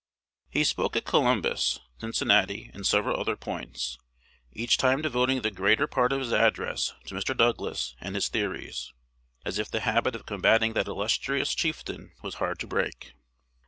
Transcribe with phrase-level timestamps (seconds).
[0.49, 3.99] He spoke at Columbus, Cincinnati, and several other points,
[4.51, 7.37] each time devoting the greater part of his address to Mr.
[7.37, 8.91] Douglas and his theories,
[9.45, 13.13] as if the habit of combating that illustrious chieftain was hard to break.